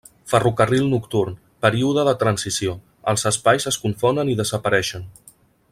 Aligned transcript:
Ferrocarril 0.31 0.87
nocturn, 0.93 1.35
període 1.65 2.07
de 2.07 2.15
transició, 2.23 2.73
els 3.13 3.29
espais 3.33 3.69
es 3.73 3.79
confonen 3.85 4.33
i 4.33 4.39
desapareixen. 4.41 5.07